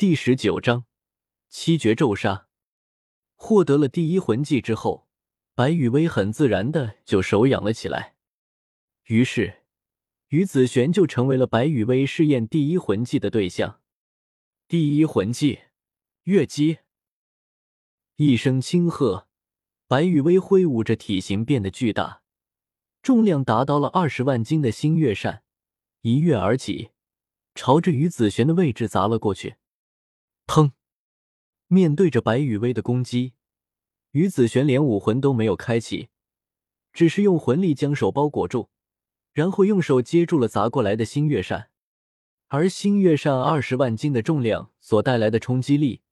[0.00, 0.86] 第十九章
[1.50, 2.48] 七绝咒杀。
[3.34, 5.06] 获得了第一魂技之后，
[5.54, 8.14] 白雨薇很自然的就手痒了起来。
[9.08, 9.64] 于是，
[10.28, 13.82] 于子璇就成为了白雨薇试验第一魂技的对象。
[14.66, 15.58] 第一魂技，
[16.22, 16.78] 月姬。
[18.16, 19.28] 一声轻喝，
[19.86, 22.22] 白雨薇挥舞着体型变得巨大、
[23.02, 25.42] 重量达到了二十万斤的星月扇，
[26.00, 26.92] 一跃而起，
[27.54, 29.56] 朝着于子璇的位置砸了过去。
[30.50, 30.72] 砰！
[31.68, 33.34] 面对着白雨薇的攻击，
[34.10, 36.08] 于子璇连武魂都没有开启，
[36.92, 38.68] 只是用魂力将手包裹住，
[39.32, 41.70] 然后用手接住了砸过来的星月扇。
[42.48, 46.02] 而星月扇二十万斤的重量所带来的冲击力，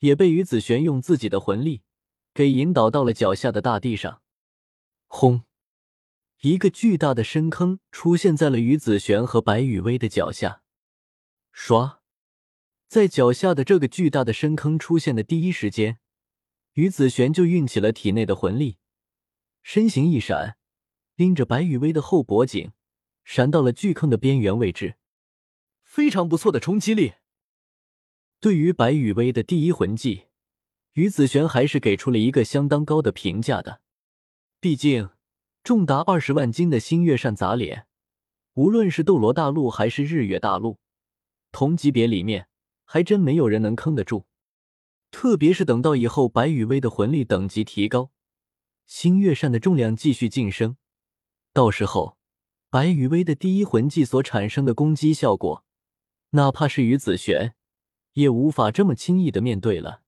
[0.00, 1.82] 也被于子璇用自己的魂力
[2.34, 4.22] 给引导到了脚下的大地上。
[5.06, 5.44] 轰！
[6.40, 10.62] 一个巨大的深坑出现在了于子璇和白雨薇的脚下。
[11.54, 11.98] 唰！
[12.94, 15.98] 在脚下的这个巨大的深坑出现的第一时间，
[16.74, 18.76] 于子璇就运起了体内的魂力，
[19.64, 20.56] 身形一闪，
[21.16, 22.70] 拎着白雨薇的后脖颈，
[23.24, 24.94] 闪到了巨坑的边缘位置。
[25.82, 27.14] 非常不错的冲击力。
[28.38, 30.26] 对于白雨薇的第一魂技，
[30.92, 33.80] 于子璇还是给出了一个相当高的评价的。
[34.60, 35.10] 毕竟，
[35.64, 37.88] 重达二十万斤的星月扇砸脸，
[38.52, 40.78] 无论是斗罗大陆还是日月大陆，
[41.50, 42.46] 同级别里面
[42.84, 44.26] 还真没有人能坑得住。
[45.10, 48.10] 特别是等到以后白雨薇的魂力等级提高，
[48.86, 50.76] 星月扇的重量继续晋升，
[51.52, 52.18] 到时候
[52.68, 55.64] 白雨薇的第一魂技所产生的攻击效果。
[56.30, 57.54] 哪怕是于子璇，
[58.14, 60.02] 也无法这么轻易的面对了。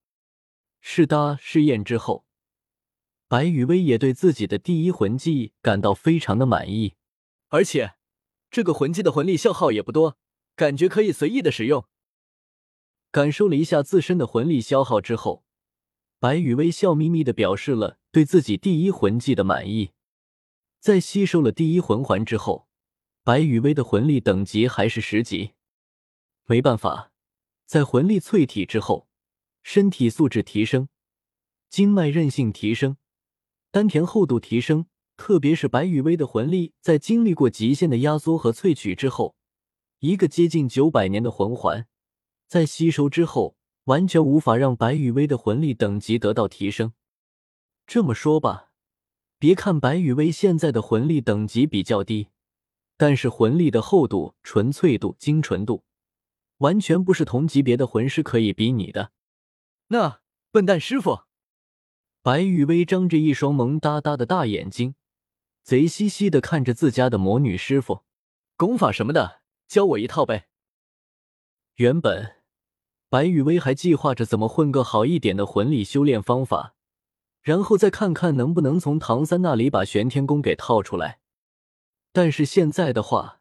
[0.80, 2.26] 试搭试验之后，
[3.28, 6.94] 白雨薇也对自己的第一魂技感到非常的满意，
[7.48, 7.94] 而且
[8.50, 10.16] 这个魂技的魂力消耗也不多，
[10.56, 11.86] 感觉可以随意的使用。
[13.10, 15.44] 感受了一下自身的魂力消耗之后，
[16.18, 19.92] 白雨薇笑眯眯的表示了对自己第一魂技的满意。
[20.80, 22.68] 在吸收了第一魂环之后，
[23.24, 25.52] 白雨薇的魂力等级还是十级。
[26.44, 27.12] 没办法，
[27.64, 29.08] 在魂力淬体之后，
[29.62, 30.88] 身体素质提升，
[31.68, 32.96] 经脉韧性提升，
[33.70, 34.86] 丹田厚度提升。
[35.18, 39.34] 特别是白羽薇的魂力，在经历过极限的压缩和萃取之后，
[40.00, 41.88] 一个接近九百年的魂环，
[42.48, 46.92] 在吸收之后，完全无法让白羽薇的魂力等级得到提升。
[47.86, 48.70] 这么说吧，
[49.38, 52.28] 别看白羽薇现在的魂力等级比较低，
[52.96, 55.84] 但是魂力的厚度、纯粹度、精纯度。
[56.58, 59.12] 完全不是同级别的魂师可以比拟的。
[59.88, 61.24] 那笨蛋师傅，
[62.22, 64.94] 白雨薇张着一双萌哒哒的大眼睛，
[65.62, 68.04] 贼兮兮的看着自家的魔女师傅，
[68.56, 70.48] 功法什么的，教我一套呗。
[71.74, 72.35] 原本
[73.08, 76.74] 白雨薇还计划着怎么混个好一点的魂力修炼方法，
[77.42, 81.20] 然后再看看能不能从唐三那里把玄天功给套出来。
[82.12, 83.40] 但是现在的话，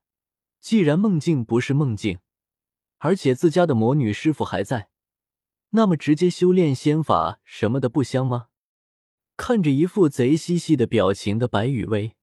[0.60, 2.20] 既然梦境不是梦境。
[3.00, 4.90] 而且自家的魔女师傅还在，
[5.72, 8.48] 那么直接修炼仙法什么的不香吗？
[9.38, 12.16] 看着一副贼兮兮的表情的白雨薇，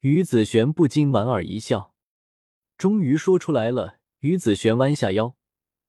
[0.00, 1.94] 于子璇不禁莞尔一笑，
[2.76, 3.98] 终于说出来了。
[4.18, 5.36] 于子璇弯下腰，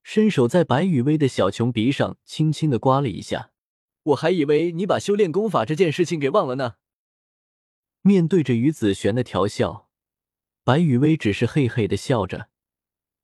[0.03, 3.51] 伸手在白雨薇的小穷鼻上轻轻的刮了一下。
[4.03, 6.75] 我还以为你把修炼功法这件事情给忘了呢。
[8.01, 9.89] 面对着于子璇的调笑，
[10.63, 12.49] 白雨薇只是嘿嘿的笑着。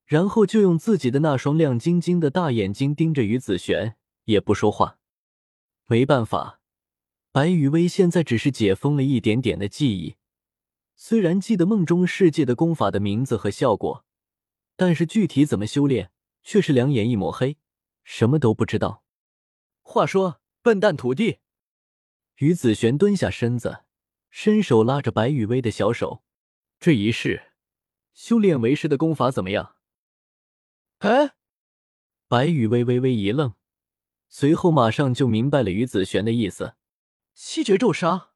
[0.05, 4.99] 然后就用自己的那双亮晶晶的大眼睛盯着于子璇，也不说话。
[5.87, 6.61] 没办法，
[7.33, 10.15] 白雨薇现在只是解封了一点点的记忆，
[10.95, 14.05] 虽然记得梦中世界的功法的名字和效果，
[14.77, 16.11] 但是具体怎么修炼
[16.47, 17.57] 却是两眼一抹黑，
[18.05, 19.03] 什么都不知道。
[19.81, 21.39] 话说，笨蛋徒弟，
[22.37, 23.83] 于子璇蹲下身子，
[24.29, 26.23] 伸手拉着白雨薇的小手，
[26.79, 27.51] 这一世
[28.13, 29.75] 修炼为师的功法怎么样？
[30.99, 31.35] 哎，
[32.29, 33.55] 白羽薇微微一愣，
[34.29, 36.75] 随后马上就明白了于子璇的意思。
[37.33, 38.29] 七绝咒杀，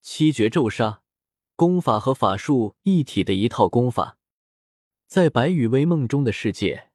[0.00, 1.02] 七绝咒杀，
[1.54, 4.17] 功法和法术一体的一套功法，
[5.08, 6.90] 在白羽薇梦中的世界，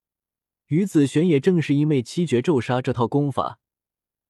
[0.67, 3.57] 于子璇也正是因为七绝咒杀这套功法，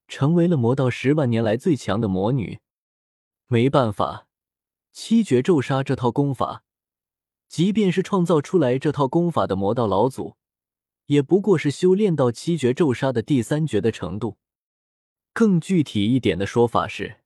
[0.08, 2.60] 成为了魔道十万年来最强的魔女。
[3.48, 4.30] 没办法，
[4.94, 6.64] 七绝咒杀这套功法。
[7.50, 10.38] 即便是创造出来这套功法的魔道老祖，
[11.08, 14.38] 也不过是修炼到七绝咒杀的第三绝的程度。
[15.34, 17.18] 更具体一点的说法是，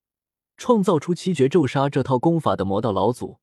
[0.57, 3.38] 创造出七绝咒杀这套功法的魔道老祖，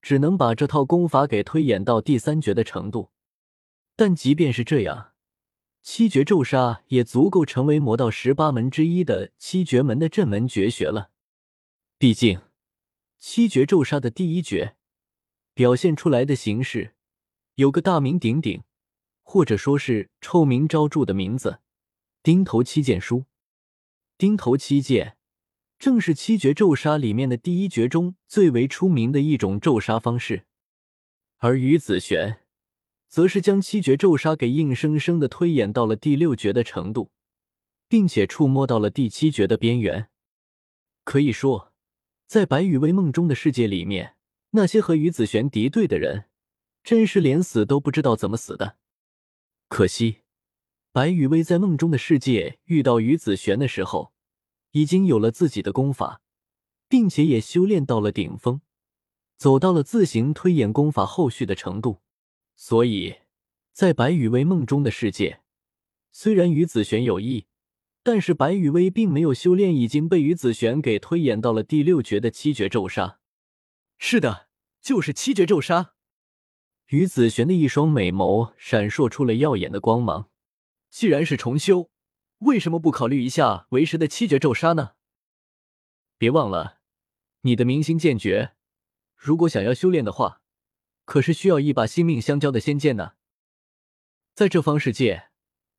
[0.00, 3.10] 只能把这套功法给推演到第三绝的程度。
[3.96, 5.12] 但即便是这样，
[5.82, 11.10] 七绝咒杀也足够成为魔道十八门之一的七绝门的镇门绝学了。
[11.98, 12.40] 毕竟，
[13.18, 14.76] 七绝咒杀的第一绝
[15.52, 16.94] 表现出来的形式，
[17.56, 18.62] 有个大名鼎鼎，
[19.24, 21.58] 或者说是臭名昭著的名字——
[22.22, 23.24] 钉头七剑书。
[24.16, 25.17] 钉头七剑
[25.78, 30.46] 正是七绝咒杀里面的第一绝中最为出名的一种咒杀方式，
[31.38, 32.40] 而于子玄
[33.08, 37.10] 则是将七绝咒杀给硬生生的推演到了第六绝的程度，
[37.88, 40.08] 并且触摸到了第七绝的边缘。
[41.04, 41.72] 可以说。
[42.26, 44.14] 在白羽薇梦中的世界里面，
[44.50, 46.26] 那些和于子璇敌对的人，
[46.84, 48.76] 真是连死都不知道怎么死的。
[49.68, 50.18] 可惜，
[50.92, 54.12] 白羽薇在梦中的世界遇到于子璇的时候，
[54.78, 56.20] 已经有了自己的功法，
[56.88, 58.60] 并且也修炼到了顶峰，
[59.36, 62.02] 走到了自行推演功法后续的程度。
[62.54, 63.16] 所以，
[63.72, 65.40] 在白羽薇梦中的世界，
[66.12, 67.46] 虽然与子璇有意。
[68.04, 73.18] 但是白羽薇并没有修炼，已经被于子璇给推演到了第六绝的七绝咒杀。
[73.98, 74.48] 是的，
[74.80, 75.92] 就是七绝咒杀。
[76.86, 80.30] 于子璇的一双美眸闪烁出了耀眼的光芒。
[80.88, 81.90] 既然是重修，
[82.38, 84.92] 为什么不考虑一下为师的七绝咒杀呢？
[86.16, 86.78] 别忘了，
[87.42, 88.54] 你的明星剑诀，
[89.16, 90.42] 如果想要修炼的话，
[91.04, 93.12] 可是需要一把性命相交的仙剑呢。
[94.34, 95.28] 在这方世界。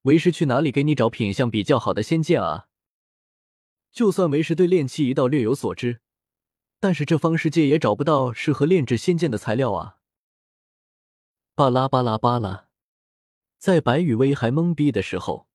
[0.03, 2.69] 为师去哪里给你找品相比较好的仙剑啊？
[3.91, 5.99] 就算为师对炼器一道略有所知，
[6.79, 9.97] 但是这方世界也找不到适合炼制仙剑的材料啊！
[11.53, 12.69] 巴拉巴拉巴拉，
[13.57, 15.48] 在白羽薇还懵逼的时候，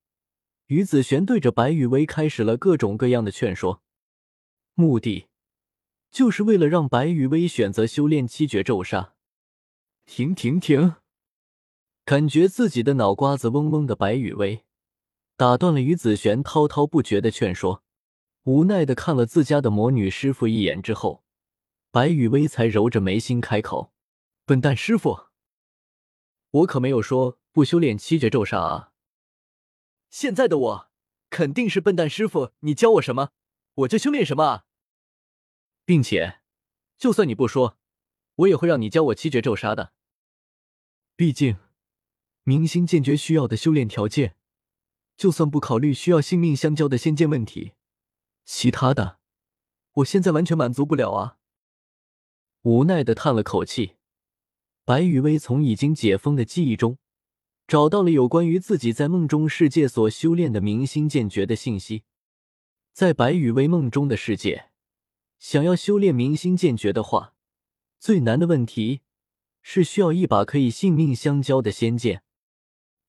[0.66, 3.82] 于子璇对着白羽薇开始了各种各样的劝说，
[4.75, 5.26] 目的
[6.11, 9.14] 就是为了让白羽薇选择修炼七绝咒杀。
[10.06, 10.96] 停停停！
[12.05, 14.64] 感觉自己的脑瓜子嗡嗡的，白雨薇
[15.37, 17.82] 打断了于子璇滔滔不绝的劝说，
[18.44, 21.25] 无奈的看了自家的魔女师傅一眼之后，
[21.90, 23.93] 白雨薇才揉着眉心开口
[24.44, 25.26] ：“笨蛋师傅，
[26.50, 28.93] 我可没有说不修炼七绝咒杀啊！
[30.14, 30.90] 现在的我
[31.28, 33.32] 肯定是笨蛋师傅，你教我什么，
[33.75, 34.64] 我就修炼什么啊！
[35.84, 36.40] 并且，
[36.96, 37.76] 就算你不说，
[38.37, 39.93] 我也会让你教我七绝咒杀的，
[41.16, 41.56] 毕竟……”
[42.44, 44.37] 明星剑诀需要的修炼条件，
[45.16, 47.72] 就算不考虑需要性命相交的仙剑问题，
[48.44, 49.19] 其他的，
[49.94, 51.38] 我现在完全满足不了啊！
[52.62, 53.96] 无奈的叹了口气，
[54.84, 56.99] 白雨薇从已经解封的记忆中，
[57.66, 62.05] 找到了有关于自己在梦中世界所修炼的明星剑诀的信息。
[62.93, 64.70] 在白雨薇梦中的世界，
[65.38, 67.34] 想要修炼明星剑诀的话，
[67.99, 69.00] 最难的问题
[69.62, 72.22] 是需要一把可以性命相交的仙剑。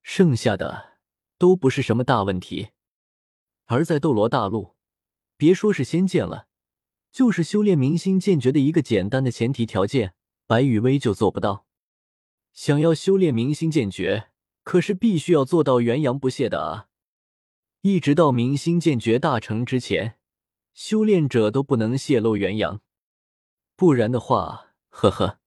[0.02, 1.00] 剩下的
[1.38, 2.70] 都不是什么大问题，
[3.66, 4.76] 而在斗罗大陆，
[5.36, 6.48] 别说是仙剑了，
[7.12, 10.14] 就是修炼明星剑诀的一个简单的前提条件，
[10.48, 11.66] 白羽薇就做不到。
[12.54, 14.30] 想要修炼明星剑诀，
[14.66, 16.90] 可是必须要做到元阳不泄的啊！
[17.82, 20.18] 一直到明星剑诀大成之前，
[20.74, 22.82] 修炼者都不能泄露元阳，
[23.78, 25.40] 不然的话，呵呵，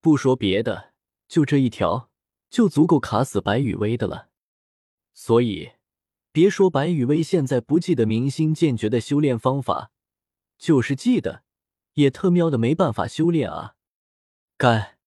[0.00, 0.94] 不说别的，
[1.28, 2.08] 就这一条。
[2.50, 4.30] 就足够卡死白羽薇的了，
[5.14, 5.74] 所以
[6.32, 9.92] 别说白羽薇现在不记得明星剑诀的修炼方法，
[10.58, 11.44] 就是记得，
[11.92, 13.76] 也特喵的没办法修炼啊！
[14.56, 14.98] 干！